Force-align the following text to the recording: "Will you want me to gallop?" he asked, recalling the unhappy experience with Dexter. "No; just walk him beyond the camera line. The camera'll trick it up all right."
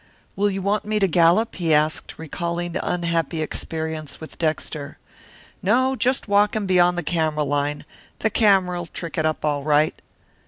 "Will 0.35 0.49
you 0.49 0.63
want 0.63 0.83
me 0.83 0.97
to 0.97 1.05
gallop?" 1.05 1.53
he 1.57 1.75
asked, 1.75 2.17
recalling 2.17 2.71
the 2.71 2.83
unhappy 2.83 3.39
experience 3.43 4.19
with 4.19 4.39
Dexter. 4.39 4.97
"No; 5.61 5.95
just 5.95 6.27
walk 6.27 6.55
him 6.55 6.65
beyond 6.65 6.97
the 6.97 7.03
camera 7.03 7.43
line. 7.43 7.85
The 8.17 8.31
camera'll 8.31 8.87
trick 8.87 9.19
it 9.19 9.27
up 9.27 9.45
all 9.45 9.63
right." 9.63 9.93